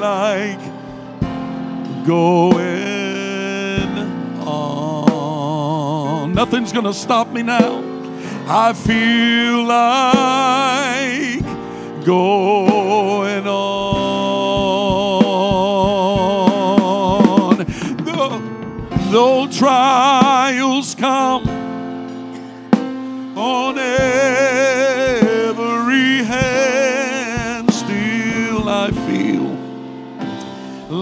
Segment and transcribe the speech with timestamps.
[0.00, 0.58] like
[2.06, 2.48] going
[4.46, 6.32] on.
[6.32, 7.84] Nothing's going to stop me now.
[8.46, 11.44] I feel like
[12.06, 13.90] going on.
[18.04, 18.40] Though,
[19.10, 20.19] though trials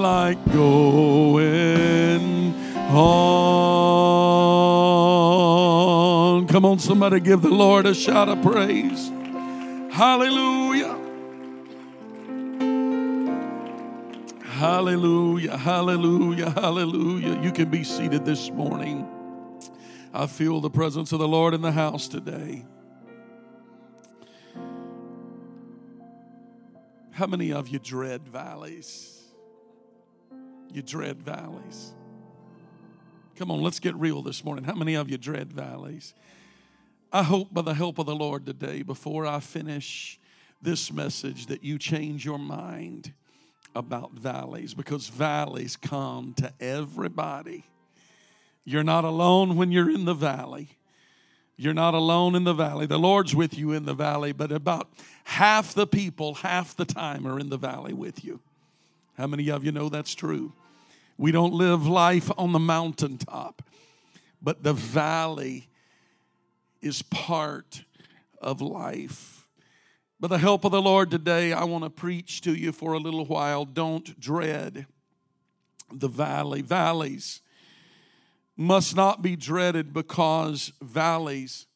[0.09, 2.55] like going
[2.89, 2.97] on.
[6.47, 9.11] Come on, somebody give the Lord a shout of praise.
[9.93, 10.97] Hallelujah.
[14.45, 17.43] Hallelujah, hallelujah, hallelujah.
[17.43, 19.07] You can be seated this morning.
[20.15, 22.65] I feel the presence of the Lord in the house today.
[27.11, 29.18] How many of you dread valleys?
[30.73, 31.93] You dread valleys.
[33.37, 34.65] Come on, let's get real this morning.
[34.65, 36.13] How many of you dread valleys?
[37.13, 40.19] I hope by the help of the Lord today, before I finish
[40.61, 43.13] this message, that you change your mind
[43.75, 47.65] about valleys because valleys come to everybody.
[48.65, 50.77] You're not alone when you're in the valley.
[51.57, 52.87] You're not alone in the valley.
[52.87, 54.91] The Lord's with you in the valley, but about
[55.25, 58.41] half the people, half the time, are in the valley with you.
[59.17, 60.53] How many of you know that's true?
[61.19, 63.63] We don't live life on the mountaintop,
[64.41, 65.69] but the valley
[66.81, 67.83] is part
[68.41, 69.49] of life.
[70.21, 72.99] By the help of the Lord today, I want to preach to you for a
[72.99, 73.65] little while.
[73.65, 74.87] Don't dread
[75.93, 76.63] the valley.
[76.63, 77.41] Valleys
[78.57, 81.67] must not be dreaded because valleys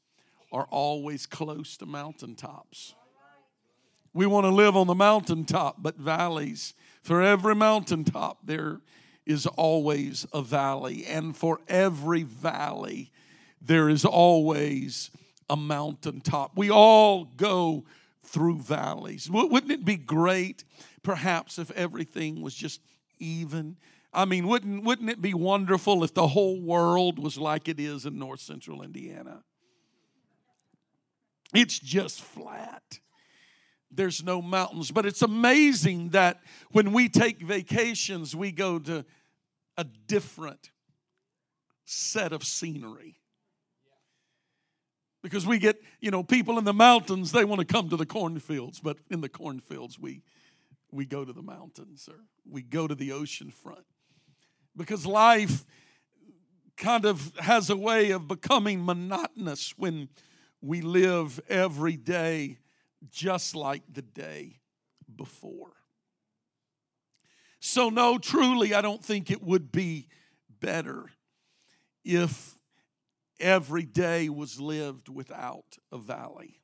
[0.52, 2.94] are always close to mountaintops.
[4.14, 8.80] We want to live on the mountaintop, but valleys, for every mountaintop, there
[9.26, 11.06] is always a valley.
[11.06, 13.12] And for every valley,
[13.60, 15.10] there is always
[15.48, 16.52] a mountaintop.
[16.56, 17.84] We all go
[18.24, 19.30] through valleys.
[19.30, 20.64] Wouldn't it be great,
[21.02, 22.80] perhaps, if everything was just
[23.18, 23.76] even?
[24.12, 28.06] I mean, wouldn't, wouldn't it be wonderful if the whole world was like it is
[28.06, 29.42] in north central Indiana?
[31.54, 33.00] It's just flat.
[33.94, 34.90] There's no mountains.
[34.90, 39.04] But it's amazing that when we take vacations, we go to
[39.76, 40.70] a different
[41.84, 43.18] set of scenery.
[45.22, 48.06] Because we get, you know, people in the mountains, they want to come to the
[48.06, 50.22] cornfields, but in the cornfields, we,
[50.90, 52.18] we go to the mountains or
[52.50, 53.84] we go to the ocean front.
[54.76, 55.64] Because life
[56.76, 60.08] kind of has a way of becoming monotonous when
[60.60, 62.58] we live every day
[63.10, 64.60] just like the day
[65.14, 65.72] before.
[67.60, 70.08] So, no, truly, I don't think it would be
[70.60, 71.06] better
[72.04, 72.58] if
[73.38, 76.60] every day was lived without a valley.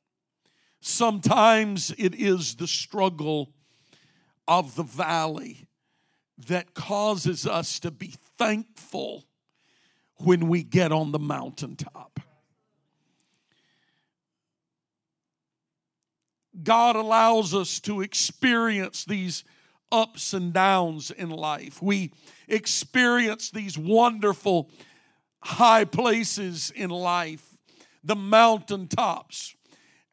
[0.81, 3.53] Sometimes it is the struggle
[4.47, 5.67] of the valley
[6.47, 9.25] that causes us to be thankful
[10.17, 12.19] when we get on the mountaintop.
[16.63, 19.43] God allows us to experience these
[19.91, 21.81] ups and downs in life.
[21.81, 22.11] We
[22.47, 24.69] experience these wonderful
[25.41, 27.57] high places in life,
[28.03, 29.55] the mountaintops.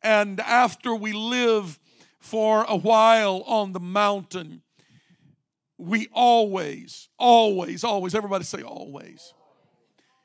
[0.02, 1.78] And after we live
[2.20, 4.62] for a while on the mountain,
[5.78, 9.34] we always, always, always, everybody say always.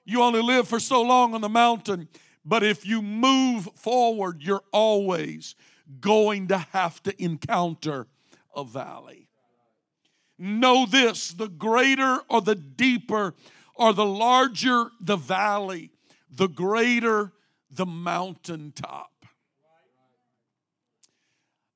[0.05, 2.07] You only live for so long on the mountain,
[2.43, 5.55] but if you move forward, you're always
[5.99, 8.07] going to have to encounter
[8.55, 9.27] a valley.
[10.37, 13.35] Know this the greater or the deeper
[13.75, 15.91] or the larger the valley,
[16.29, 17.31] the greater
[17.69, 19.11] the mountaintop.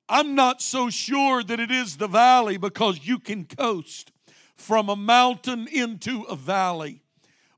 [0.08, 4.12] I'm not so sure that it is the valley because you can coast
[4.54, 7.02] from a mountain into a valley,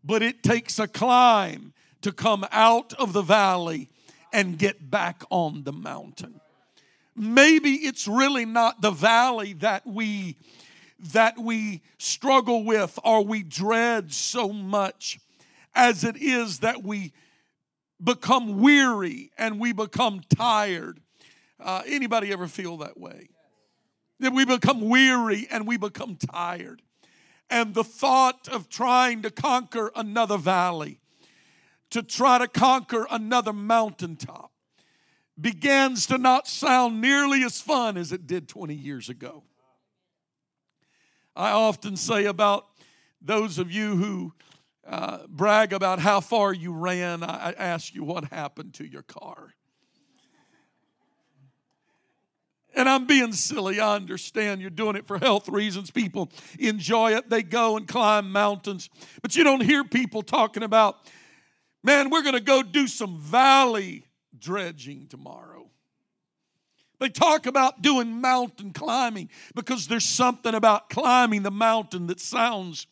[0.02, 3.90] but it takes a climb to come out of the valley
[4.32, 6.40] and get back on the mountain.
[7.18, 10.36] Maybe it's really not the valley that we
[11.12, 15.20] that we struggle with or we dread so much
[15.72, 17.12] as it is that we
[18.02, 21.00] become weary and we become tired
[21.60, 23.28] uh, anybody ever feel that way?
[24.20, 26.82] That we become weary and we become tired.
[27.50, 31.00] And the thought of trying to conquer another valley,
[31.90, 34.50] to try to conquer another mountaintop,
[35.40, 39.44] begins to not sound nearly as fun as it did 20 years ago.
[41.36, 42.66] I often say about
[43.22, 44.32] those of you who
[44.86, 49.54] uh, brag about how far you ran, I, ask you what happened to your car.
[52.74, 53.80] And I'm being silly.
[53.80, 55.90] I understand you're doing it for health reasons.
[55.90, 57.28] People enjoy it.
[57.28, 58.88] They go and climb mountains.
[59.20, 60.96] But you don't hear people talking about,
[61.82, 64.04] man, we're going to go do some valley
[64.40, 65.70] dredging tomorrow.
[67.00, 72.86] They talk about doing mountain climbing because there's something about climbing the mountain that sounds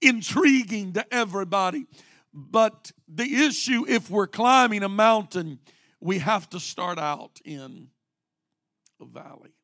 [0.00, 1.86] intriguing to everybody.
[2.32, 5.60] But the issue, if we're climbing a mountain,
[6.00, 7.88] we have to start out in
[9.00, 9.54] a valley.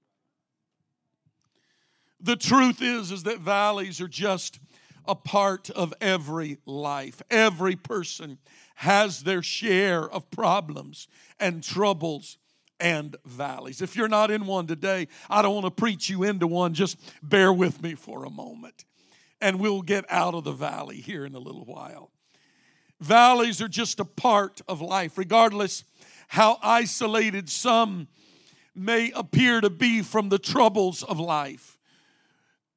[2.20, 4.60] The truth is is that valleys are just
[5.06, 7.22] a part of every life.
[7.30, 8.38] Every person
[8.80, 11.06] has their share of problems
[11.38, 12.38] and troubles
[12.80, 13.82] and valleys.
[13.82, 16.72] If you're not in one today, I don't want to preach you into one.
[16.72, 18.86] Just bear with me for a moment
[19.38, 22.10] and we'll get out of the valley here in a little while.
[23.00, 25.84] Valleys are just a part of life, regardless
[26.28, 28.08] how isolated some
[28.74, 31.76] may appear to be from the troubles of life.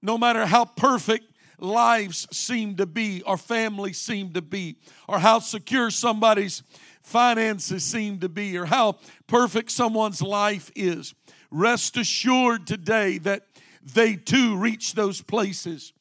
[0.01, 1.32] No matter how perfect
[1.63, 4.75] lives seem to be, or families seem to be,
[5.07, 6.61] or how secure somebody's
[7.01, 11.13] finances seem to be, or how perfect someone's life is,
[11.49, 13.47] rest assured today that
[13.81, 15.93] they too reach those places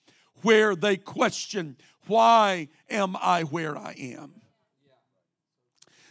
[0.42, 1.76] where they question,
[2.06, 4.34] Why am I where I am?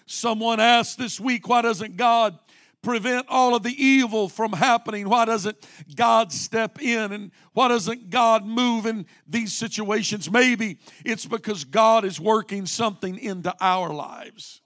[0.06, 2.38] Someone asked this week, Why doesn't God
[2.82, 5.08] prevent all of the evil from happening?
[5.08, 5.58] Why doesn't
[5.96, 7.12] God step in?
[7.12, 10.30] And why doesn't God move in these situations?
[10.32, 14.62] Maybe it's because God is working something into our lives.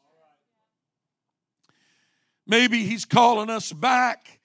[2.48, 4.40] Maybe He's calling us back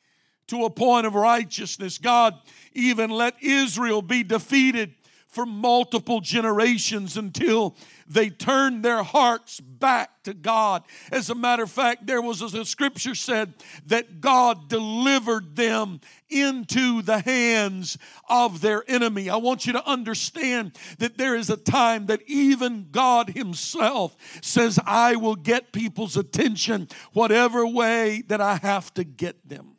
[0.49, 1.99] to a point of righteousness.
[1.99, 2.35] God
[2.73, 4.95] even let Israel be defeated
[5.31, 7.77] for multiple generations until
[8.09, 10.83] they turned their hearts back to God.
[11.13, 13.55] As a matter of fact, there was a scripture said
[13.87, 17.97] that God delivered them into the hands
[18.29, 19.31] of their enemy.
[19.31, 24.81] I want you to understand that there is a time that even God Himself says,
[24.85, 29.77] I will get people's attention whatever way that I have to get them.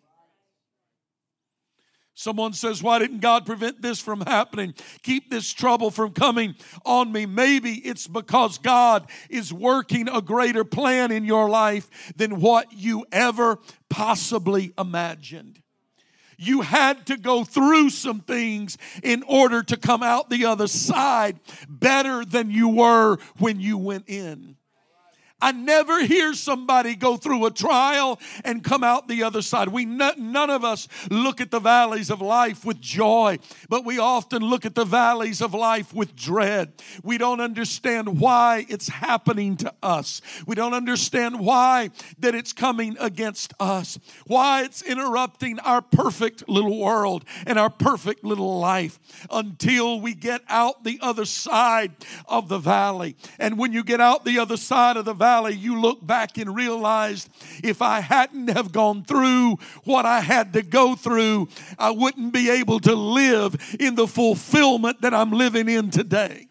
[2.22, 4.76] Someone says, Why didn't God prevent this from happening?
[5.02, 6.54] Keep this trouble from coming
[6.86, 7.26] on me.
[7.26, 13.08] Maybe it's because God is working a greater plan in your life than what you
[13.12, 13.58] ever
[13.90, 15.64] possibly imagined.
[16.38, 21.40] You had to go through some things in order to come out the other side
[21.68, 24.58] better than you were when you went in.
[25.42, 29.70] I never hear somebody go through a trial and come out the other side.
[29.70, 34.44] We none of us look at the valleys of life with joy, but we often
[34.44, 36.74] look at the valleys of life with dread.
[37.04, 40.22] We don't understand why it's happening to us.
[40.46, 41.90] We don't understand why
[42.20, 43.98] that it's coming against us.
[44.28, 49.00] Why it's interrupting our perfect little world and our perfect little life
[49.32, 51.92] until we get out the other side
[52.28, 53.16] of the valley.
[53.40, 56.38] And when you get out the other side of the valley, valley, you look back
[56.38, 57.30] and realized
[57.64, 61.48] if I hadn't have gone through what I had to go through,
[61.80, 66.51] I wouldn't be able to live in the fulfillment that I'm living in today.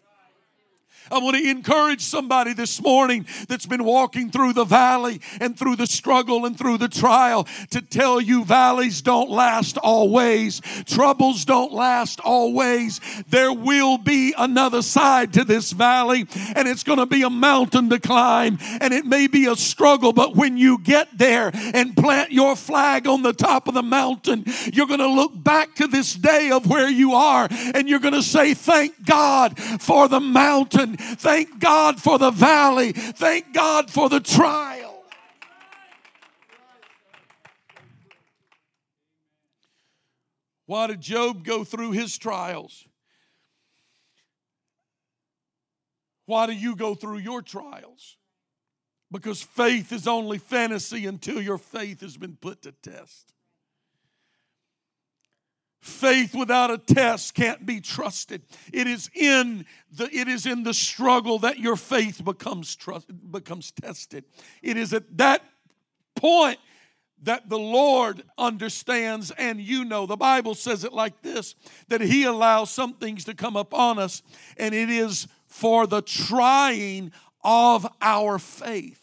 [1.11, 5.75] I want to encourage somebody this morning that's been walking through the valley and through
[5.75, 11.73] the struggle and through the trial to tell you valleys don't last always, troubles don't
[11.73, 13.01] last always.
[13.27, 17.89] There will be another side to this valley, and it's going to be a mountain
[17.89, 22.31] to climb, and it may be a struggle, but when you get there and plant
[22.31, 26.13] your flag on the top of the mountain, you're going to look back to this
[26.13, 30.97] day of where you are, and you're going to say, Thank God for the mountain
[31.01, 32.91] Thank God for the valley.
[32.91, 35.03] Thank God for the trial.
[40.65, 42.87] Why did Job go through his trials?
[46.25, 48.15] Why do you go through your trials?
[49.11, 53.33] Because faith is only fantasy until your faith has been put to test.
[55.81, 58.43] Faith without a test can't be trusted.
[58.71, 63.71] It is in the it is in the struggle that your faith becomes trust, becomes
[63.71, 64.23] tested.
[64.61, 65.43] It is at that
[66.15, 66.59] point
[67.23, 70.05] that the Lord understands and you know.
[70.05, 71.55] The Bible says it like this
[71.87, 74.21] that He allows some things to come upon us,
[74.57, 77.11] and it is for the trying
[77.43, 79.00] of our faith.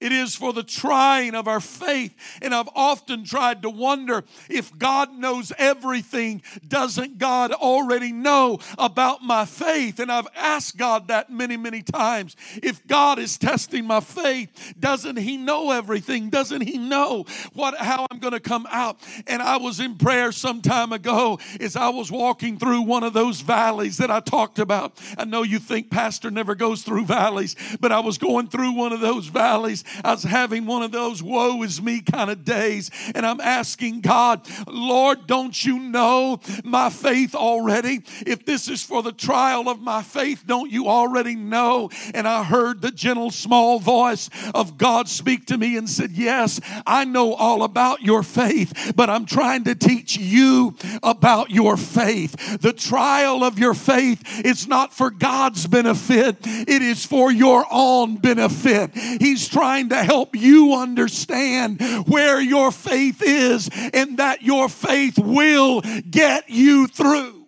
[0.00, 2.14] It is for the trying of our faith.
[2.40, 9.22] And I've often tried to wonder if God knows everything, doesn't God already know about
[9.22, 10.00] my faith?
[10.00, 12.34] And I've asked God that many, many times.
[12.62, 16.30] If God is testing my faith, doesn't He know everything?
[16.30, 18.98] Doesn't He know what how I'm going to come out?
[19.26, 23.12] And I was in prayer some time ago as I was walking through one of
[23.12, 24.98] those valleys that I talked about.
[25.18, 28.92] I know you think Pastor never goes through valleys, but I was going through one
[28.92, 32.90] of those valleys I was having one of those woe is me kind of days.
[33.14, 38.02] And I'm asking God, Lord, don't you know my faith already?
[38.26, 41.90] If this is for the trial of my faith, don't you already know?
[42.14, 46.60] And I heard the gentle, small voice of God speak to me and said, Yes,
[46.86, 52.60] I know all about your faith, but I'm trying to teach you about your faith.
[52.60, 58.16] The trial of your faith is not for God's benefit, it is for your own
[58.16, 58.94] benefit.
[58.94, 65.18] He's trying trying to help you understand where your faith is and that your faith
[65.18, 67.39] will get you through.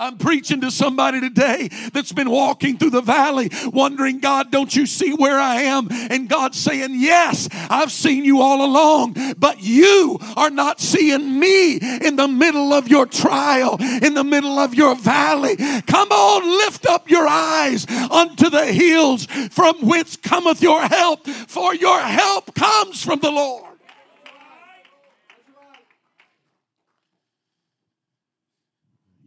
[0.00, 4.86] I'm preaching to somebody today that's been walking through the valley wondering, God, don't you
[4.86, 5.88] see where I am?
[5.90, 11.76] And God's saying, Yes, I've seen you all along, but you are not seeing me
[11.76, 15.56] in the middle of your trial, in the middle of your valley.
[15.56, 21.74] Come on, lift up your eyes unto the hills from whence cometh your help, for
[21.74, 23.69] your help comes from the Lord.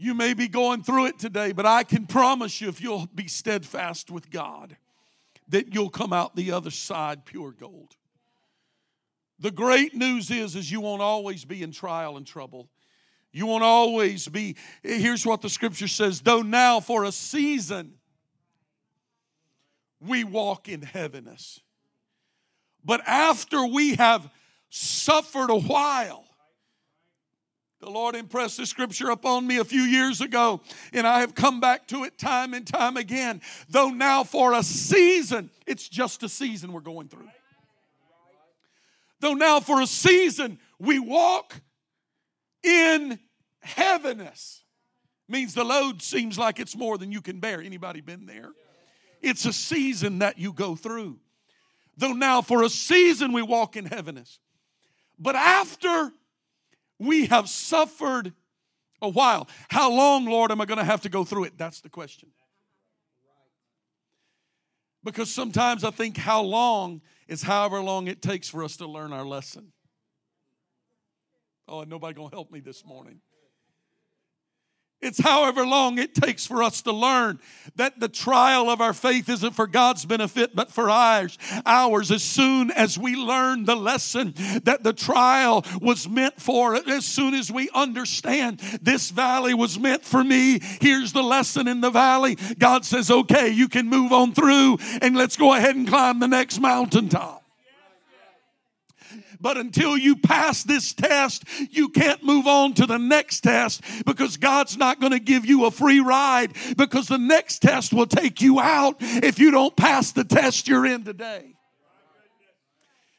[0.03, 3.29] You may be going through it today, but I can promise you if you'll be
[3.29, 4.75] steadfast with God,
[5.47, 7.95] that you'll come out the other side pure gold.
[9.39, 12.67] The great news is is you won't always be in trial and trouble.
[13.31, 17.93] You won't always be here's what the scripture says, though now for a season
[20.01, 21.61] we walk in heaviness.
[22.83, 24.29] But after we have
[24.69, 26.25] suffered a while,
[27.83, 30.61] the Lord impressed the scripture upon me a few years ago,
[30.93, 33.41] and I have come back to it time and time again.
[33.67, 37.27] Though now for a season, it's just a season we're going through.
[39.19, 41.59] Though now for a season we walk
[42.63, 43.19] in
[43.59, 44.63] heaviness.
[45.27, 47.61] Means the load seems like it's more than you can bear.
[47.61, 48.51] Anybody been there?
[49.21, 51.19] It's a season that you go through.
[51.97, 54.39] Though now for a season we walk in heaviness.
[55.19, 56.13] But after
[57.03, 58.33] we have suffered
[59.01, 59.47] a while.
[59.69, 61.57] How long, Lord, am I going to have to go through it?
[61.57, 62.29] That's the question.
[65.03, 69.11] Because sometimes I think how long is however long it takes for us to learn
[69.11, 69.73] our lesson.
[71.67, 73.19] Oh, nobody gonna help me this morning.
[75.03, 77.39] It's however long it takes for us to learn
[77.75, 81.37] that the trial of our faith isn't for God's benefit, but for ours.
[81.65, 84.33] Ours, as soon as we learn the lesson
[84.63, 90.05] that the trial was meant for, as soon as we understand this valley was meant
[90.05, 92.37] for me, here's the lesson in the valley.
[92.57, 96.27] God says, okay, you can move on through and let's go ahead and climb the
[96.27, 97.42] next mountaintop.
[99.43, 104.37] But until you pass this test, you can't move on to the next test because
[104.37, 108.41] God's not going to give you a free ride because the next test will take
[108.41, 111.55] you out if you don't pass the test you're in today.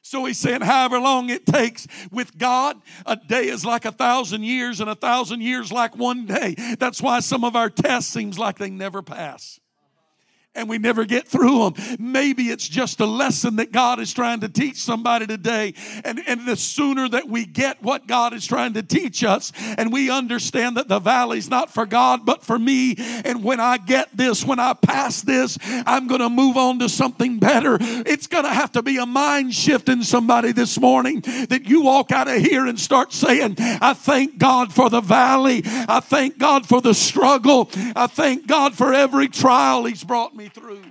[0.00, 4.44] So he's saying, however long it takes with God, a day is like a thousand
[4.44, 6.54] years, and a thousand years like one day.
[6.78, 9.60] That's why some of our tests seems like they never pass
[10.54, 11.96] and we never get through them.
[11.98, 15.74] Maybe it's just a lesson that God is trying to teach somebody today.
[16.04, 19.92] And, and the sooner that we get what God is trying to teach us and
[19.92, 22.94] we understand that the valley's not for God but for me.
[22.98, 26.88] And when I get this, when I pass this, I'm going to move on to
[26.88, 27.78] something better.
[27.80, 31.82] It's going to have to be a mind shift in somebody this morning that you
[31.82, 35.62] walk out of here and start saying, I thank God for the valley.
[35.64, 37.70] I thank God for the struggle.
[37.96, 40.82] I thank God for every trial He's brought me me through.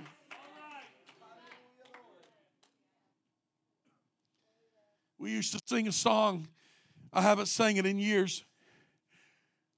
[5.16, 6.48] We used to sing a song,
[7.12, 8.44] I haven't sang it in years,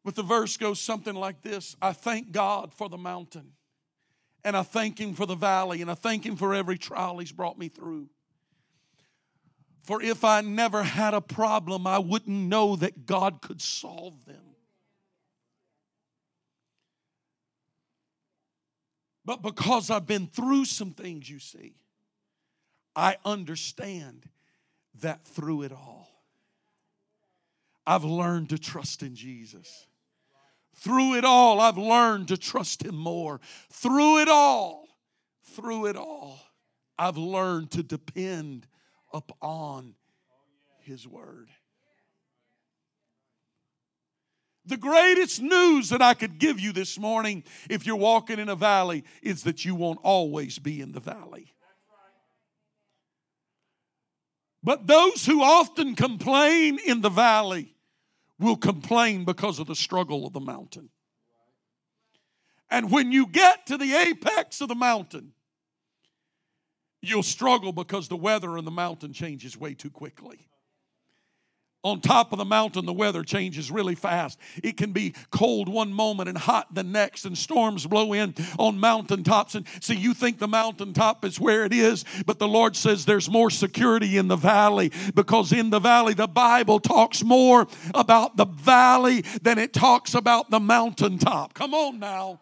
[0.03, 3.53] but the verse goes something like this I thank God for the mountain,
[4.45, 7.33] and I thank Him for the valley, and I thank Him for every trial He's
[7.33, 8.09] brought me through.
[9.83, 14.46] For if I never had a problem, I wouldn't know that God could solve them.
[19.27, 21.75] But because I've been through some things, you see,
[22.95, 24.29] I understand
[25.03, 26.09] that through it all,
[27.85, 29.87] I've learned to trust in Jesus.
[30.77, 33.41] Through it all, I've learned to trust Him more.
[33.71, 34.87] Through it all,
[35.43, 36.39] through it all,
[36.97, 38.69] I've learned to depend
[39.13, 39.95] upon
[40.79, 41.49] His Word.
[44.67, 48.57] The greatest news that I could give you this morning, if you're walking in a
[48.57, 51.53] valley, is that you won't always be in the valley.
[54.65, 57.77] But those who often complain in the valley
[58.41, 60.89] will complain because of the struggle of the mountain.
[62.69, 65.33] And when you get to the apex of the mountain,
[67.01, 70.49] you'll struggle because the weather in the mountain changes way too quickly
[71.83, 74.39] on top of the mountain, the weather changes really fast.
[74.63, 78.81] It can be cold one moment and hot the next, and storms blow in on
[78.81, 79.55] mountaintops.
[79.55, 83.31] And see, you think the mountaintop is where it is, but the Lord says there's
[83.31, 88.47] more security in the valley because in the valley, the Bible talks more about the
[88.47, 91.55] valley than it talks about the mountaintop.
[91.55, 92.41] Come on now.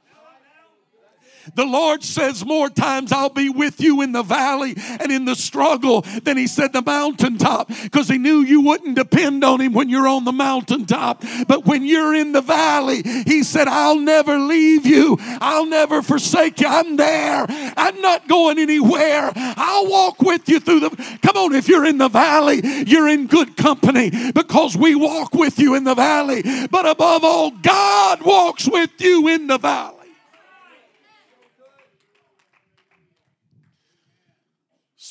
[1.54, 5.34] The Lord says more times, I'll be with you in the valley and in the
[5.34, 9.88] struggle than He said the mountaintop because He knew you wouldn't depend on Him when
[9.88, 11.22] you're on the mountaintop.
[11.46, 16.60] But when you're in the valley, He said, I'll never leave you, I'll never forsake
[16.60, 16.66] you.
[16.68, 19.32] I'm there, I'm not going anywhere.
[19.34, 21.18] I'll walk with you through the.
[21.22, 25.58] Come on, if you're in the valley, you're in good company because we walk with
[25.58, 26.42] you in the valley.
[26.70, 29.93] But above all, God walks with you in the valley.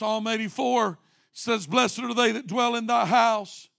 [0.03, 0.99] Psalm 84
[1.31, 3.69] says, Blessed are they that dwell in thy house.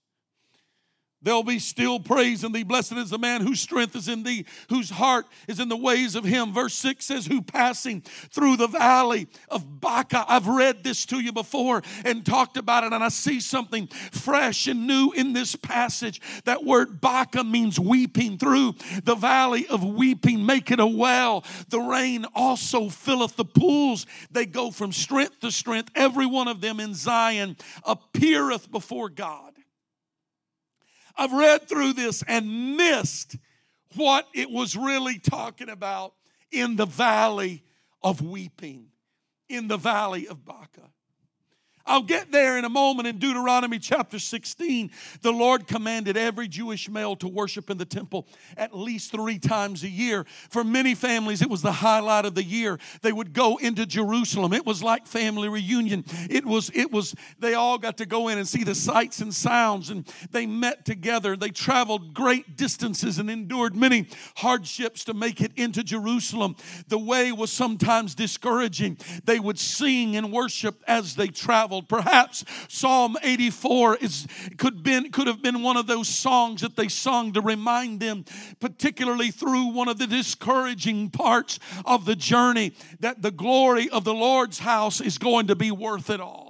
[1.25, 2.61] They'll be still praising thee.
[2.61, 6.13] Blessed is the man whose strength is in thee, whose heart is in the ways
[6.13, 6.53] of him.
[6.53, 10.23] Verse 6 says, Who passing through the valley of Baca.
[10.27, 14.67] I've read this to you before and talked about it, and I see something fresh
[14.67, 16.21] and new in this passage.
[16.43, 21.43] That word Baca means weeping through the valley of weeping, make it a well.
[21.69, 24.05] The rain also filleth the pools.
[24.29, 25.89] They go from strength to strength.
[25.95, 29.54] Every one of them in Zion appeareth before God.
[31.17, 33.37] I've read through this and missed
[33.95, 36.13] what it was really talking about
[36.51, 37.63] in the valley
[38.03, 38.87] of weeping,
[39.49, 40.91] in the valley of Baca.
[41.87, 44.89] I'll get there in a moment in Deuteronomy chapter 16.
[45.21, 49.83] The Lord commanded every Jewish male to worship in the temple at least three times
[49.83, 50.25] a year.
[50.49, 52.79] For many families, it was the highlight of the year.
[53.03, 54.51] They would go into Jerusalem.
[54.51, 56.05] It was like family reunion.
[56.27, 59.31] It was, it was, they all got to go in and see the sights and
[59.31, 61.37] sounds, and they met together.
[61.37, 66.55] They traveled great distances and endured many hardships to make it into Jerusalem.
[66.87, 68.97] The way was sometimes discouraging.
[69.23, 71.89] They would sing and worship as they traveled traveled.
[71.89, 76.87] Perhaps Psalm 84 is, could, been, could have been one of those songs that they
[76.87, 78.25] sung to remind them,
[78.59, 84.13] particularly through one of the discouraging parts of the journey, that the glory of the
[84.13, 86.44] Lord's house is going to be worth it all.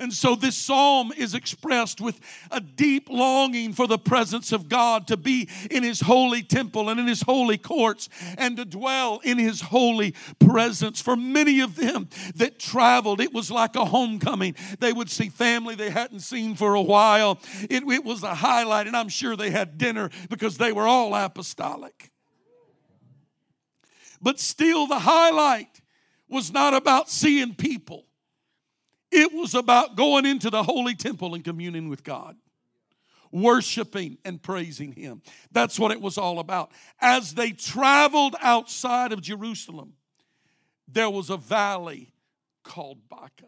[0.00, 2.18] And so this psalm is expressed with
[2.50, 6.98] a deep longing for the presence of God to be in his holy temple and
[6.98, 8.08] in his holy courts
[8.38, 11.02] and to dwell in his holy presence.
[11.02, 14.56] For many of them that traveled, it was like a homecoming.
[14.78, 17.38] They would see family they hadn't seen for a while.
[17.68, 21.14] It, it was a highlight, and I'm sure they had dinner because they were all
[21.14, 22.10] apostolic.
[24.22, 25.82] But still, the highlight
[26.26, 28.06] was not about seeing people.
[29.10, 32.36] It was about going into the holy temple and communing with God,
[33.32, 35.22] worshiping and praising Him.
[35.50, 36.70] That's what it was all about.
[37.00, 39.94] As they traveled outside of Jerusalem,
[40.86, 42.12] there was a valley
[42.64, 43.46] called Baca.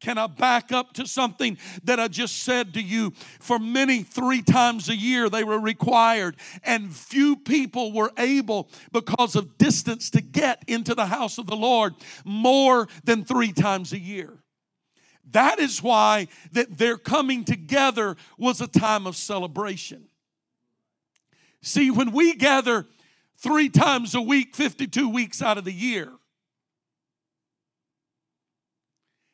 [0.00, 3.12] Can I back up to something that I just said to you?
[3.40, 9.34] For many, three times a year they were required, and few people were able, because
[9.34, 13.98] of distance, to get into the house of the Lord more than three times a
[13.98, 14.38] year.
[15.32, 20.08] That is why that their coming together was a time of celebration.
[21.62, 22.86] See, when we gather
[23.36, 26.10] three times a week, 52 weeks out of the year,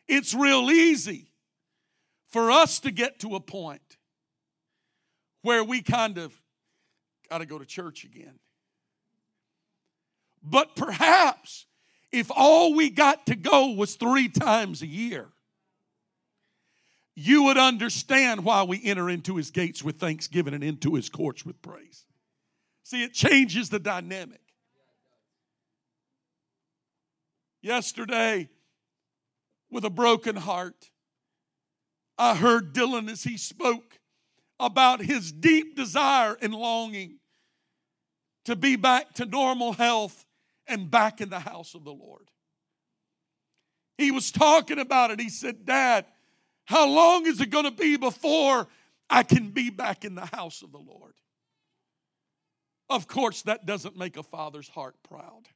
[0.09, 1.29] it's real easy
[2.29, 3.97] for us to get to a point
[5.43, 6.35] where we kind of
[7.31, 8.39] got to go to church again.
[10.43, 11.67] But perhaps
[12.11, 15.29] if all we got to go was three times a year,
[17.17, 21.47] you would understand why we enter into his gates with thanksgiving and into his courts
[21.47, 22.07] with praise.
[22.83, 24.41] See, it changes the dynamic.
[27.63, 28.49] Yesterday,
[29.71, 30.91] with a broken heart,
[32.19, 33.99] I heard Dylan as he spoke
[34.61, 37.19] about his deep desire and longing
[38.45, 40.25] to be back to normal health
[40.67, 42.31] and back in the house of the Lord.
[43.97, 45.21] He was talking about it.
[45.21, 46.05] He said, Dad,
[46.65, 48.67] how long is it going to be before
[49.11, 51.15] I can be back in the house of the Lord?
[52.89, 55.49] Of course, that doesn't make a father's heart proud.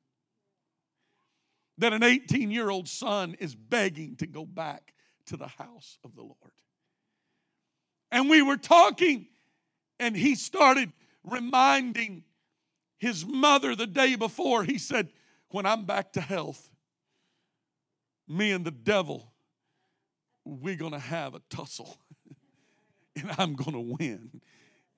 [1.79, 4.95] That an 18 year old son is begging to go back
[5.27, 6.53] to the house of the Lord.
[8.11, 9.27] And we were talking,
[10.01, 10.93] and he started
[11.23, 12.25] reminding
[12.99, 14.65] his mother the day before.
[14.65, 15.09] He said,
[15.51, 16.71] When I'm back to health,
[18.27, 19.33] me and the devil,
[20.49, 21.99] we're going to have a tussle,
[23.17, 24.41] and I'm going to win.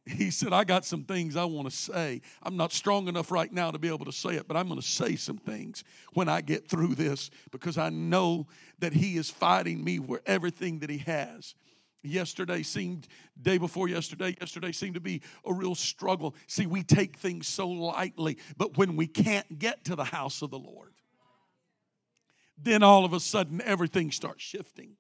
[0.07, 2.23] He said, I got some things I want to say.
[2.43, 4.81] I'm not strong enough right now to be able to say it, but I'm going
[4.81, 5.85] to say some things
[6.15, 8.47] when I get through this because I know
[8.79, 11.55] that He is fighting me for everything that He has.
[12.03, 13.09] Yesterday seemed,
[13.41, 16.35] day before yesterday, yesterday seemed to be a real struggle.
[16.47, 20.51] See, we take things so lightly, but when we can't get to the house of
[20.51, 20.95] the Lord,
[22.57, 24.97] then all of a sudden everything starts shifting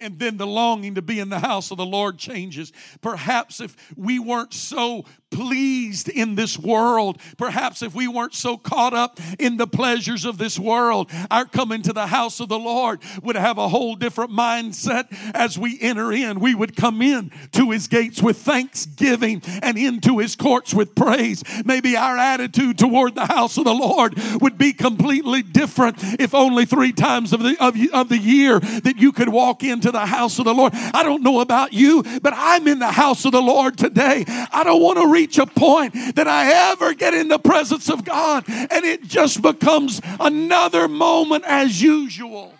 [0.00, 2.72] and then the longing to be in the house of the Lord changes.
[3.00, 8.92] Perhaps if we weren't so pleased in this world, perhaps if we weren't so caught
[8.92, 13.00] up in the pleasures of this world, our coming to the house of the Lord
[13.22, 16.40] would have a whole different mindset as we enter in.
[16.40, 21.44] We would come in to his gates with thanksgiving and into his courts with praise.
[21.64, 26.64] Maybe our attitude toward the house of the Lord would be completely different if only
[26.64, 30.38] three times of the, of, of the year that you could walk into the house
[30.38, 30.72] of the Lord.
[30.74, 34.24] I don't know about you, but I'm in the house of the Lord today.
[34.28, 38.04] I don't want to reach a point that I ever get in the presence of
[38.04, 42.54] God and it just becomes another moment as usual.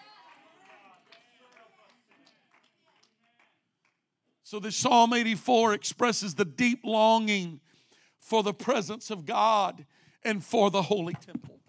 [4.50, 7.60] So, this Psalm 84 expresses the deep longing
[8.18, 9.86] for the presence of God
[10.24, 11.60] and for the holy temple.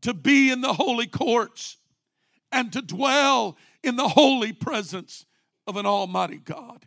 [0.00, 1.76] To be in the holy courts
[2.50, 5.26] and to dwell in the holy presence
[5.66, 6.86] of an almighty God.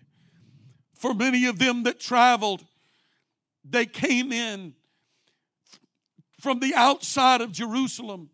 [0.93, 2.63] For many of them that traveled,
[3.63, 4.73] they came in
[6.39, 8.29] from the outside of Jerusalem.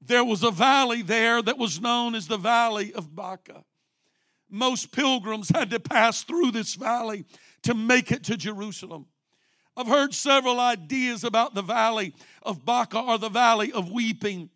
[0.00, 3.64] There was a valley there that was known as the Valley of Baca.
[4.48, 7.24] Most pilgrims had to pass through this valley
[7.62, 9.06] to make it to Jerusalem.
[9.76, 14.50] I've heard several ideas about the Valley of Baca or the Valley of Weeping.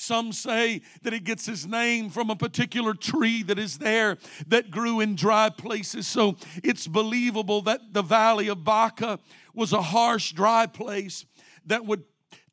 [0.00, 4.70] Some say that it gets its name from a particular tree that is there that
[4.70, 6.06] grew in dry places.
[6.06, 9.18] So it's believable that the valley of Baca
[9.54, 11.26] was a harsh, dry place
[11.66, 12.04] that would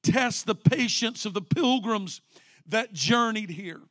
[0.01, 2.19] test the patience of the pilgrims
[2.65, 3.81] that journeyed here.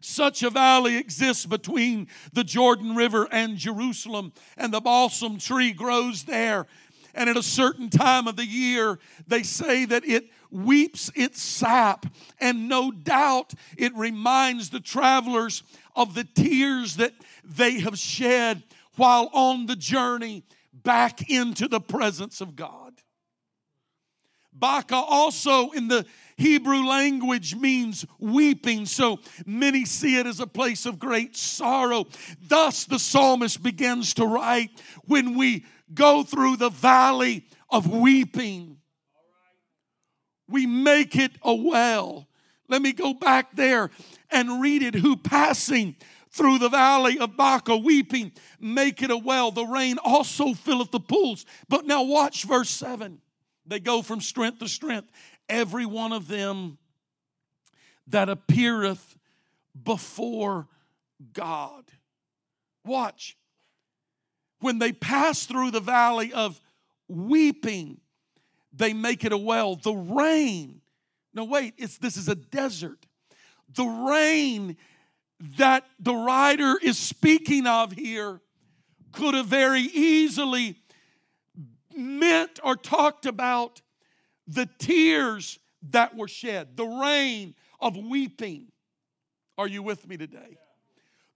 [0.00, 6.24] Such a valley exists between the Jordan River and Jerusalem, and the balsam tree grows
[6.24, 6.66] there.
[7.14, 12.06] And at a certain time of the year, they say that it weeps its sap.
[12.40, 15.62] And no doubt it reminds the travelers
[15.94, 17.12] of the tears that
[17.44, 18.62] they have shed
[18.96, 22.94] while on the journey back into the presence of God.
[24.52, 30.86] Baca also in the Hebrew language means weeping, so many see it as a place
[30.86, 32.06] of great sorrow.
[32.40, 34.70] Thus, the psalmist begins to write
[35.04, 38.75] when we go through the valley of weeping
[40.48, 42.28] we make it a well.
[42.68, 43.90] Let me go back there
[44.30, 44.94] and read it.
[44.94, 45.96] Who passing
[46.30, 49.50] through the valley of Baca, weeping, make it a well.
[49.50, 51.46] The rain also filleth the pools.
[51.68, 53.20] But now watch verse 7.
[53.66, 55.10] They go from strength to strength.
[55.48, 56.78] Every one of them
[58.08, 59.16] that appeareth
[59.82, 60.68] before
[61.32, 61.84] God.
[62.84, 63.36] Watch.
[64.60, 66.60] When they pass through the valley of
[67.08, 68.00] weeping,
[68.76, 69.76] they make it a well.
[69.76, 70.80] The rain,
[71.34, 73.06] no, wait, it's, this is a desert.
[73.74, 74.76] The rain
[75.58, 78.40] that the writer is speaking of here
[79.12, 80.76] could have very easily
[81.96, 83.80] meant or talked about
[84.46, 85.58] the tears
[85.90, 88.66] that were shed, the rain of weeping.
[89.58, 90.58] Are you with me today?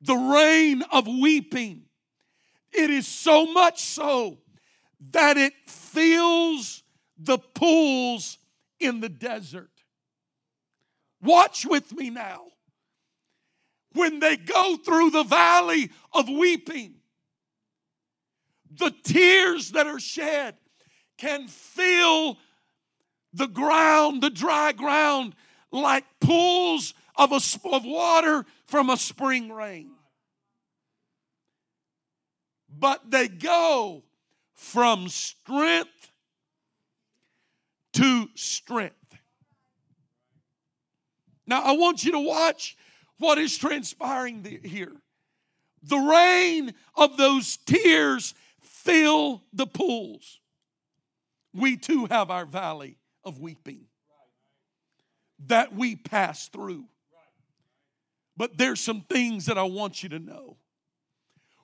[0.02, 1.82] The rain of weeping.
[2.72, 4.38] It is so much so
[5.10, 6.82] that it fills
[7.22, 8.38] the pools
[8.78, 9.70] in the desert.
[11.22, 12.44] Watch with me now.
[13.92, 16.94] When they go through the valley of weeping,
[18.70, 20.56] the tears that are shed
[21.18, 22.38] can fill
[23.34, 25.34] the ground, the dry ground,
[25.70, 29.90] like pools of, a, of water from a spring rain.
[32.68, 34.04] But they go
[34.54, 36.09] from strength
[38.40, 38.96] strength.
[41.46, 42.76] Now, I want you to watch
[43.18, 44.92] what is transpiring here.
[45.82, 50.40] The rain of those tears fill the pools.
[51.52, 53.86] We too have our valley of weeping
[55.46, 56.84] that we pass through.
[58.36, 60.56] But there's some things that I want you to know.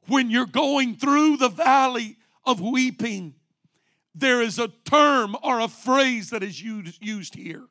[0.09, 3.35] When you're going through the valley of weeping,
[4.19, 7.67] there is a term or a phrase that is used, used here.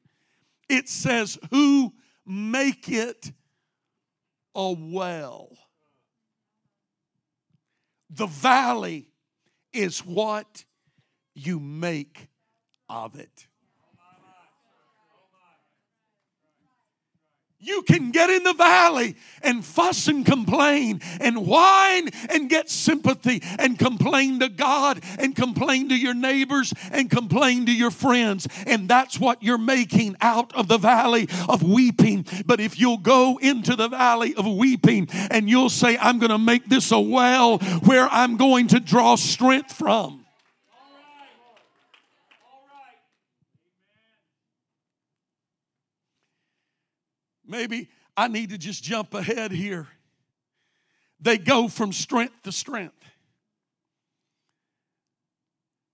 [0.69, 1.93] It says, Who
[2.25, 3.31] make it
[4.53, 5.57] a well?
[8.11, 9.07] The valley
[9.73, 10.63] is what
[11.33, 12.29] you make
[12.87, 13.47] of it.
[17.65, 23.41] You can get in the valley and fuss and complain and whine and get sympathy
[23.57, 28.47] and complain to God and complain to your neighbors and complain to your friends.
[28.67, 32.27] And that's what you're making out of the valley of weeping.
[32.45, 36.37] But if you'll go into the valley of weeping and you'll say, I'm going to
[36.37, 40.24] make this a well where I'm going to draw strength from.
[47.47, 49.87] Maybe I need to just jump ahead here.
[51.19, 52.95] They go from strength to strength.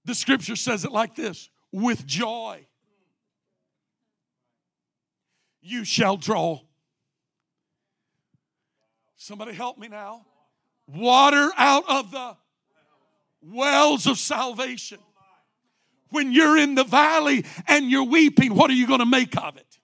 [0.06, 2.66] The scripture says it like this with joy
[5.62, 6.60] you shall draw.
[9.16, 10.26] Somebody help me now.
[10.88, 12.36] Water out of the
[13.42, 14.98] wells of salvation.
[16.10, 19.56] When you're in the valley and you're weeping, what are you going to make of
[19.56, 19.80] it?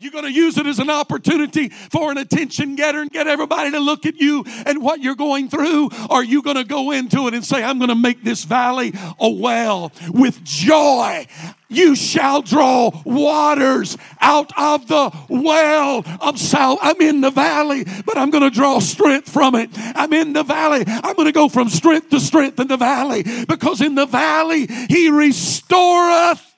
[0.00, 3.70] You're going to use it as an opportunity for an attention getter and get everybody
[3.72, 5.90] to look at you and what you're going through?
[6.08, 8.94] Are you going to go into it and say, I'm going to make this valley
[9.20, 11.26] a well with joy?
[11.68, 16.78] You shall draw waters out of the well of sal.
[16.80, 19.68] I'm in the valley, but I'm going to draw strength from it.
[19.74, 20.82] I'm in the valley.
[20.86, 24.66] I'm going to go from strength to strength in the valley because in the valley
[24.88, 26.49] he restoreth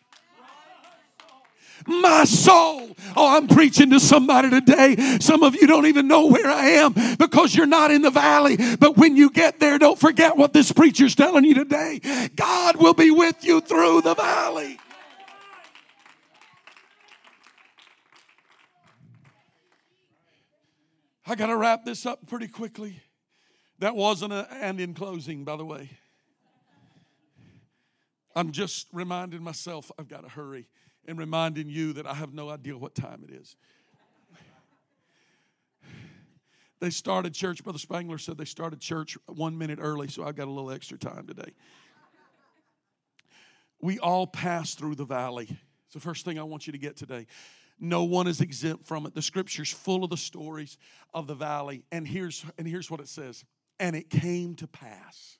[1.86, 2.96] my soul.
[3.16, 5.18] Oh, I'm preaching to somebody today.
[5.20, 8.56] Some of you don't even know where I am because you're not in the valley.
[8.78, 12.00] But when you get there, don't forget what this preacher's telling you today.
[12.36, 14.78] God will be with you through the valley.
[21.26, 23.00] I got to wrap this up pretty quickly.
[23.78, 25.90] That wasn't a and in closing, by the way.
[28.34, 30.68] I'm just reminding myself I've got to hurry
[31.06, 33.56] and reminding you that I have no idea what time it is.
[36.82, 40.48] They started church, Brother Spangler said they started church one minute early, so I got
[40.48, 41.52] a little extra time today.
[43.80, 45.46] We all pass through the valley.
[45.48, 47.28] It's the first thing I want you to get today.
[47.78, 49.14] No one is exempt from it.
[49.14, 50.76] The scripture's full of the stories
[51.14, 51.84] of the valley.
[51.92, 53.44] And here's, and here's what it says.
[53.78, 55.38] And it came to pass.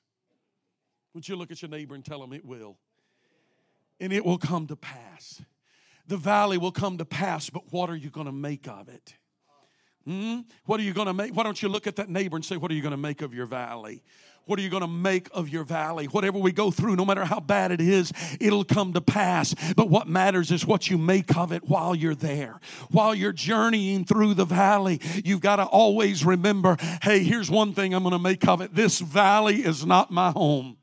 [1.13, 2.77] Would you look at your neighbor and tell him it will?
[3.99, 5.41] And it will come to pass
[6.07, 9.15] the valley will come to pass, but what are you going to make of it?
[10.05, 10.41] Hmm?
[10.65, 11.33] What are you going to make?
[11.33, 13.21] Why don't you look at that neighbor and say, What are you going to make
[13.21, 14.03] of your valley?
[14.45, 16.05] What are you going to make of your valley?
[16.07, 18.11] Whatever we go through, no matter how bad it is,
[18.41, 19.55] it'll come to pass.
[19.73, 22.59] But what matters is what you make of it while you're there.
[22.91, 27.93] While you're journeying through the valley, you've got to always remember hey, here's one thing
[27.93, 28.75] I'm going to make of it.
[28.75, 30.77] This valley is not my home.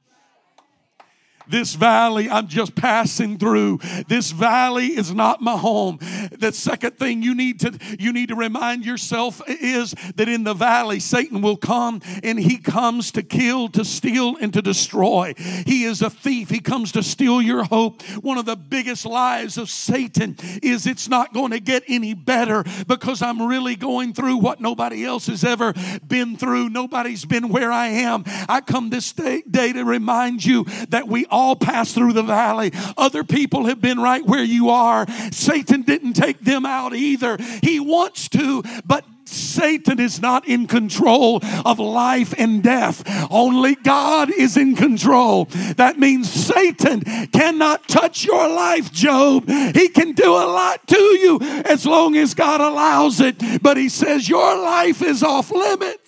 [1.51, 3.79] This valley I'm just passing through.
[4.09, 5.99] This valley is not my home.
[6.41, 10.55] The second thing you need to you need to remind yourself is that in the
[10.55, 15.35] valley Satan will come and he comes to kill, to steal and to destroy.
[15.37, 16.49] He is a thief.
[16.49, 18.03] He comes to steal your hope.
[18.23, 22.65] One of the biggest lies of Satan is it's not going to get any better
[22.87, 25.75] because I'm really going through what nobody else has ever
[26.07, 26.71] been through.
[26.71, 28.25] Nobody's been where I am.
[28.49, 32.73] I come this day, day to remind you that we all pass through the valley.
[32.97, 35.07] Other people have been right where you are.
[35.33, 37.37] Satan didn't take them out either.
[37.63, 43.03] He wants to, but Satan is not in control of life and death.
[43.31, 45.47] Only God is in control.
[45.77, 49.49] That means Satan cannot touch your life, Job.
[49.49, 53.63] He can do a lot to you as long as God allows it.
[53.63, 56.01] But he says your life is off limits.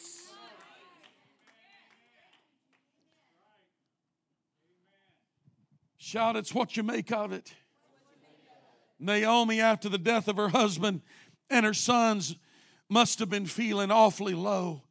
[5.99, 7.55] Shout, it's what you make of it.
[9.03, 11.03] Naomi, after the death of her husband
[11.51, 12.37] and her sons,
[12.89, 14.83] must have been feeling awfully low.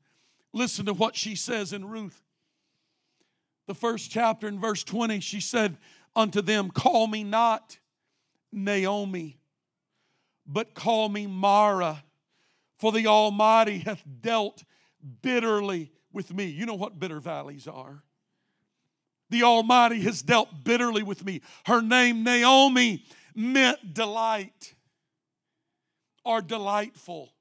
[0.54, 2.22] Listen to what she says in Ruth.
[3.68, 5.78] The first chapter in verse 20, she said
[6.16, 7.78] unto them, Call me not
[8.52, 9.40] Naomi,
[10.46, 12.04] but call me Mara,
[12.80, 14.64] for the Almighty hath dealt
[15.22, 16.46] bitterly with me.
[16.46, 18.04] You know what bitter valleys are.
[19.30, 21.42] The Almighty has dealt bitterly with me.
[21.66, 24.76] Her name, Naomi, meant delight
[26.24, 27.34] or delightful.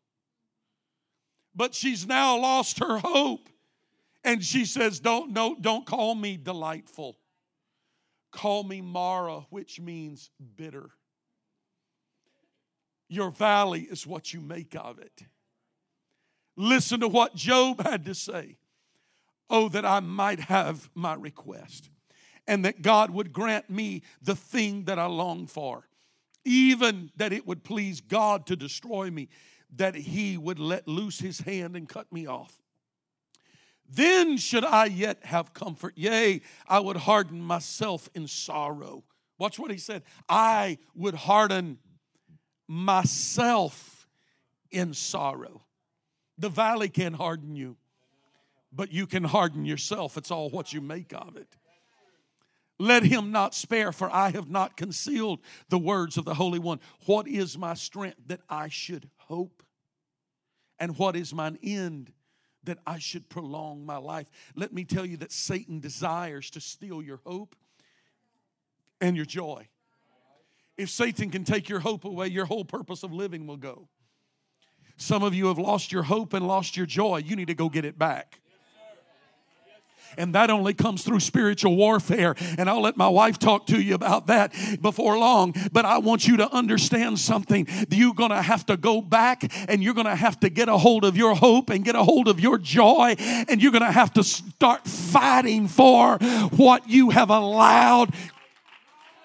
[1.55, 3.48] But she's now lost her hope.
[4.22, 7.16] And she says, Don't, no, don't call me delightful.
[8.33, 10.90] Call me Mara, which means bitter.
[13.09, 15.24] Your valley is what you make of it.
[16.57, 18.59] Listen to what Job had to say.
[19.48, 21.90] Oh, that I might have my request,
[22.50, 25.86] and that God would grant me the thing that I long for,
[26.44, 29.28] even that it would please God to destroy me,
[29.76, 32.60] that He would let loose His hand and cut me off.
[33.88, 35.92] Then should I yet have comfort.
[35.96, 39.04] Yea, I would harden myself in sorrow.
[39.38, 40.02] Watch what he said.
[40.28, 41.78] I would harden
[42.66, 44.08] myself
[44.72, 45.62] in sorrow.
[46.36, 47.76] The valley can harden you,
[48.72, 50.16] but you can harden yourself.
[50.16, 51.56] It's all what you make of it.
[52.80, 56.80] Let him not spare, for I have not concealed the words of the Holy One.
[57.04, 59.62] What is my strength that I should hope?
[60.78, 62.10] And what is mine end
[62.64, 64.30] that I should prolong my life?
[64.54, 67.54] Let me tell you that Satan desires to steal your hope
[68.98, 69.68] and your joy.
[70.78, 73.88] If Satan can take your hope away, your whole purpose of living will go.
[74.96, 77.18] Some of you have lost your hope and lost your joy.
[77.18, 78.40] You need to go get it back.
[80.16, 82.34] And that only comes through spiritual warfare.
[82.58, 85.54] And I'll let my wife talk to you about that before long.
[85.72, 87.66] But I want you to understand something.
[87.90, 90.78] You're going to have to go back and you're going to have to get a
[90.78, 93.14] hold of your hope and get a hold of your joy.
[93.18, 96.18] And you're going to have to start fighting for
[96.56, 98.14] what you have allowed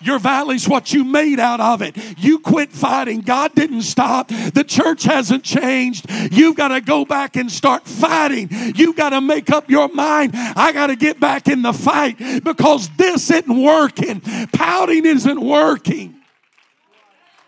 [0.05, 1.97] your valley's what you made out of it.
[2.17, 3.21] You quit fighting.
[3.21, 4.27] God didn't stop.
[4.27, 6.05] The church hasn't changed.
[6.31, 8.49] You've got to go back and start fighting.
[8.75, 10.31] You've got to make up your mind.
[10.35, 14.21] I got to get back in the fight because this isn't working.
[14.53, 16.15] Pouting isn't working.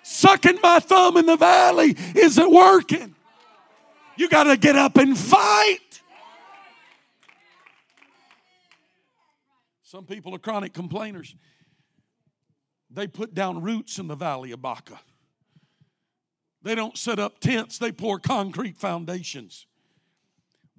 [0.04, 3.14] Sucking my thumb in the valley isn't working.
[4.16, 5.80] You got to get up and fight.
[9.84, 11.36] Some people are chronic complainers.
[12.98, 15.00] They put down roots in the valley of Baca.
[16.64, 19.68] They don't set up tents, they pour concrete foundations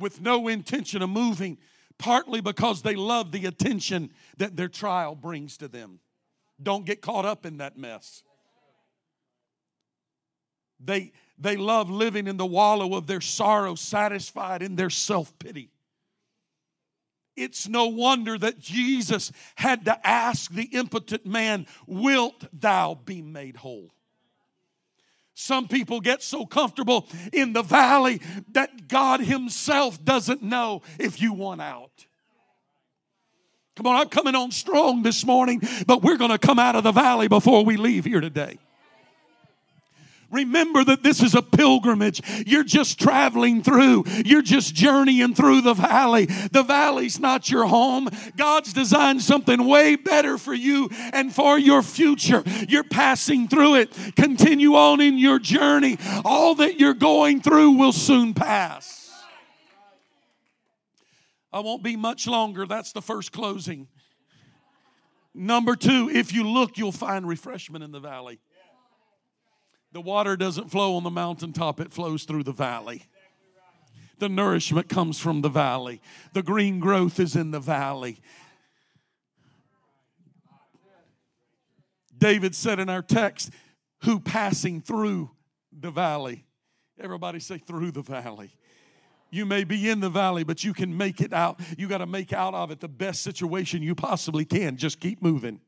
[0.00, 1.59] with no intention of moving,
[1.96, 6.00] partly because they love the attention that their trial brings to them.
[6.61, 8.24] Don't get caught up in that mess.
[10.81, 15.70] They, they love living in the wallow of their sorrow, satisfied in their self pity.
[17.38, 23.57] It's no wonder that Jesus had to ask the impotent man, Wilt thou be made
[23.57, 23.92] whole?
[25.35, 28.20] Some people get so comfortable in the valley
[28.51, 32.07] that God Himself doesn't know if you want out.
[33.77, 36.83] Come on, I'm coming on strong this morning, but we're going to come out of
[36.83, 38.59] the valley before we leave here today.
[40.30, 42.20] Remember that this is a pilgrimage.
[42.46, 44.04] You're just traveling through.
[44.26, 46.26] You're just journeying through the valley.
[46.26, 48.08] The valley's not your home.
[48.36, 52.42] God's designed something way better for you and for your future.
[52.68, 53.96] You're passing through it.
[54.16, 55.98] Continue on in your journey.
[56.24, 59.10] All that you're going through will soon pass.
[61.50, 62.66] I won't be much longer.
[62.66, 63.88] That's the first closing.
[65.34, 68.40] Number two, if you look, you'll find refreshment in the valley.
[69.92, 73.05] The water doesn't flow on the mountaintop, it flows through the valley.
[74.18, 76.01] The nourishment comes from the valley.
[76.33, 78.20] The green growth is in the valley.
[82.16, 83.51] David said in our text,
[84.03, 85.31] who passing through
[85.72, 86.44] the valley.
[87.01, 88.51] Everybody say, through the valley.
[89.31, 91.61] You may be in the valley, but you can make it out.
[91.77, 94.77] You got to make out of it the best situation you possibly can.
[94.77, 95.61] Just keep moving.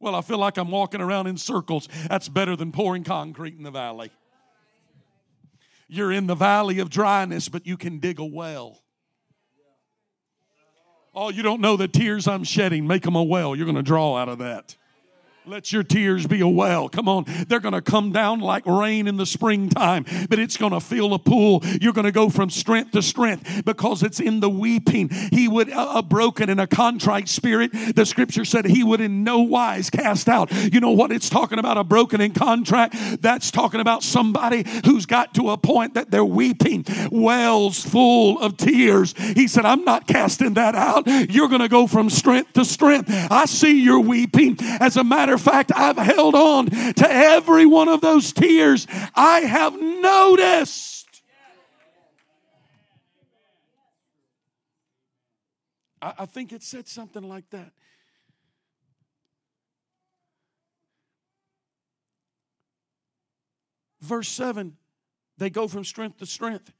[0.00, 1.88] Well, I feel like I'm walking around in circles.
[2.08, 4.10] That's better than pouring concrete in the valley.
[5.88, 8.80] You're in the valley of dryness, but you can dig a well.
[11.14, 12.86] Oh, you don't know the tears I'm shedding.
[12.86, 13.54] Make them a well.
[13.54, 14.76] You're going to draw out of that.
[15.46, 16.90] Let your tears be a well.
[16.90, 17.24] Come on.
[17.48, 21.14] They're going to come down like rain in the springtime, but it's going to fill
[21.14, 21.62] a pool.
[21.80, 25.08] You're going to go from strength to strength because it's in the weeping.
[25.08, 29.38] He would, a broken and a contrite spirit, the scripture said he would in no
[29.40, 30.52] wise cast out.
[30.52, 31.78] You know what it's talking about?
[31.78, 32.94] A broken and contract.
[33.22, 38.58] That's talking about somebody who's got to a point that they're weeping, wells full of
[38.58, 39.14] tears.
[39.16, 41.06] He said, I'm not casting that out.
[41.30, 43.08] You're going to go from strength to strength.
[43.30, 44.58] I see you're weeping.
[44.60, 48.88] As a matter matter of fact, I've held on to every one of those tears.
[49.14, 51.22] I have noticed.
[56.02, 57.70] I, I think it said something like that.
[64.00, 64.76] Verse 7,
[65.38, 66.72] they go from strength to strength.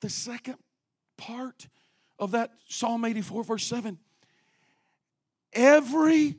[0.00, 0.56] The second
[1.18, 1.68] part
[2.18, 3.98] of that Psalm 84, verse 7,
[5.52, 6.36] every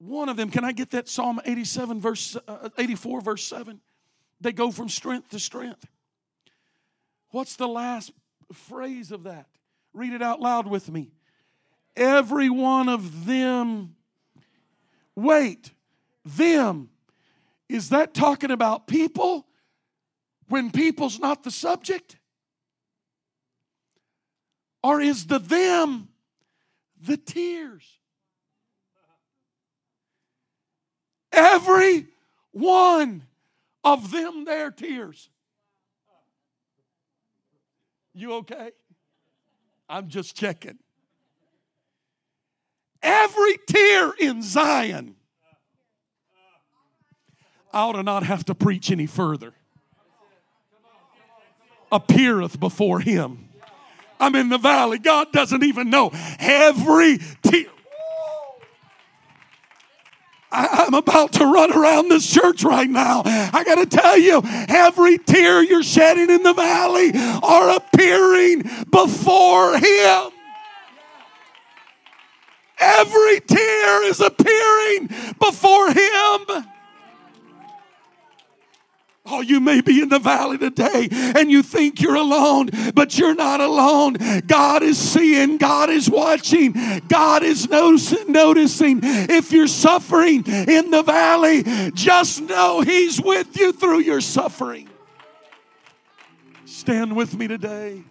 [0.00, 3.80] one of them, can I get that Psalm 87, verse uh, 84, verse 7?
[4.40, 5.86] They go from strength to strength.
[7.30, 8.12] What's the last
[8.52, 9.46] phrase of that?
[9.92, 11.10] Read it out loud with me.
[11.94, 13.94] Every one of them.
[15.14, 15.70] Wait,
[16.24, 16.88] them.
[17.68, 19.46] Is that talking about people
[20.48, 22.16] when people's not the subject?
[24.82, 26.08] Or is the them
[27.02, 27.99] the tears?
[31.32, 32.06] Every
[32.52, 33.22] one
[33.84, 35.28] of them their tears.
[38.14, 38.72] You okay?
[39.88, 40.78] I'm just checking.
[43.02, 45.16] Every tear in Zion.
[47.72, 49.52] I ought to not have to preach any further.
[51.92, 53.48] Appeareth before him.
[54.18, 54.98] I'm in the valley.
[54.98, 56.10] God doesn't even know.
[56.38, 57.66] Every tear.
[60.52, 63.22] I, am about to run around this church right now.
[63.24, 69.78] I got to tell you, every tear you're shedding in the valley are appearing before
[69.78, 70.30] Him.
[72.78, 76.66] Every tear is appearing before Him.
[79.32, 83.34] Oh, you may be in the valley today and you think you're alone, but you're
[83.34, 84.16] not alone.
[84.46, 86.74] God is seeing, God is watching,
[87.08, 89.00] God is noticing.
[89.02, 91.62] If you're suffering in the valley,
[91.94, 94.88] just know He's with you through your suffering.
[96.64, 98.02] Stand with me today.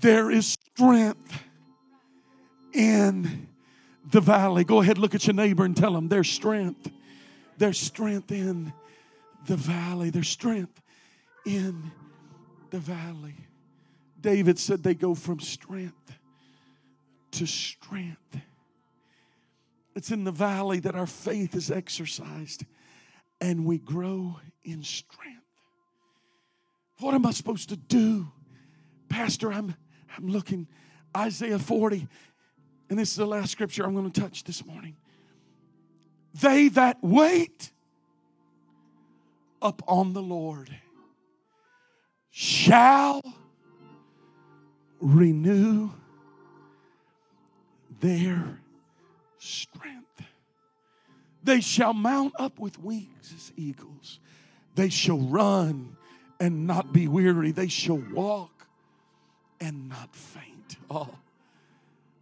[0.00, 1.42] There is strength
[2.72, 3.48] in
[4.10, 4.64] the valley.
[4.64, 6.90] Go ahead, look at your neighbor and tell them there's strength.
[7.62, 8.72] There's strength in
[9.46, 10.10] the valley.
[10.10, 10.82] There's strength
[11.46, 11.92] in
[12.70, 13.36] the valley.
[14.20, 16.12] David said they go from strength
[17.30, 18.36] to strength.
[19.94, 22.64] It's in the valley that our faith is exercised
[23.40, 25.44] and we grow in strength.
[26.98, 28.26] What am I supposed to do?
[29.08, 29.76] Pastor, I'm
[30.18, 30.66] I'm looking
[31.16, 32.08] Isaiah 40
[32.90, 34.96] and this is the last scripture I'm going to touch this morning.
[36.34, 37.70] They that wait
[39.60, 40.74] upon the Lord
[42.30, 43.22] shall
[45.00, 45.90] renew
[48.00, 48.60] their
[49.38, 50.22] strength.
[51.44, 54.20] They shall mount up with wings as eagles.
[54.74, 55.96] They shall run
[56.40, 57.52] and not be weary.
[57.52, 58.66] They shall walk
[59.60, 60.76] and not faint.
[60.90, 61.14] Oh,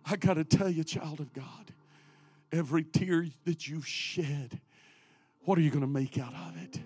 [0.05, 1.73] I got to tell you, child of God,
[2.53, 4.61] every tear that you've shed,
[5.45, 6.81] what are you going to make out of it?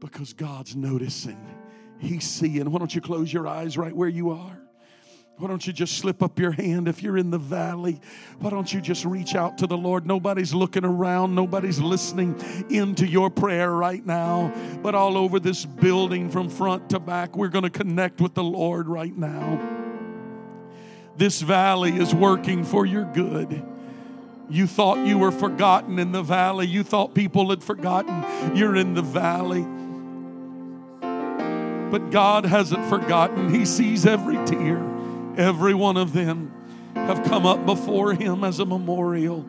[0.00, 1.38] Because God's noticing,
[1.98, 2.70] He's seeing.
[2.70, 4.58] Why don't you close your eyes right where you are?
[5.38, 8.00] Why don't you just slip up your hand if you're in the valley?
[8.38, 10.06] Why don't you just reach out to the Lord?
[10.06, 12.40] Nobody's looking around, nobody's listening
[12.70, 14.52] into your prayer right now.
[14.82, 18.44] But all over this building, from front to back, we're going to connect with the
[18.44, 19.60] Lord right now.
[21.18, 23.62] This valley is working for your good.
[24.48, 26.66] You thought you were forgotten in the valley.
[26.66, 29.66] You thought people had forgotten you're in the valley.
[31.90, 33.52] But God hasn't forgotten.
[33.52, 34.82] He sees every tear.
[35.36, 36.52] Every one of them
[36.94, 39.44] have come up before Him as a memorial.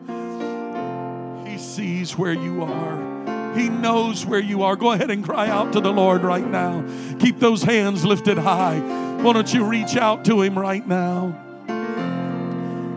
[1.46, 3.54] He sees where you are.
[3.56, 4.76] He knows where you are.
[4.76, 6.84] Go ahead and cry out to the Lord right now.
[7.18, 8.78] Keep those hands lifted high.
[9.22, 11.44] Why don't you reach out to Him right now?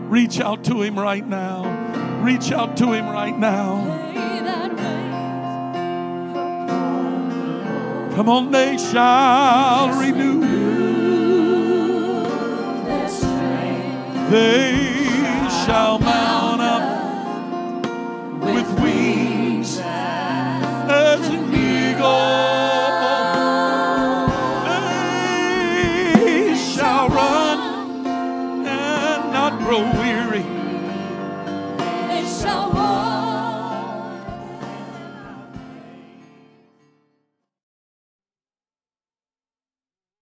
[0.08, 1.81] Reach out to Him right now.
[2.22, 4.00] Reach out to Him right now.
[8.14, 10.40] Come on, they shall renew.
[14.30, 15.02] They
[15.66, 16.31] shall mount